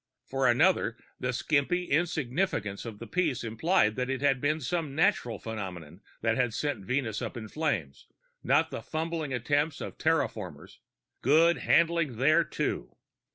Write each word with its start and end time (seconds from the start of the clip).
For 0.25 0.47
another, 0.47 0.97
the 1.19 1.31
skimpy 1.31 1.85
insignificance 1.85 2.85
of 2.85 2.97
the 2.97 3.05
piece 3.05 3.43
implied 3.43 3.95
that 3.97 4.09
it 4.09 4.21
had 4.21 4.41
been 4.41 4.59
some 4.59 4.95
natural 4.95 5.37
phenomenon 5.37 6.01
that 6.21 6.55
sent 6.55 6.83
Venus 6.87 7.21
up 7.21 7.37
in 7.37 7.47
flames, 7.47 8.07
not 8.43 8.71
the 8.71 8.81
fumbling 8.81 9.31
attempts 9.31 9.79
of 9.79 9.99
the 9.99 10.03
terraformers. 10.03 10.79
Good 11.21 11.59
handling 11.59 12.15
there, 12.17 12.43
too. 12.43 12.95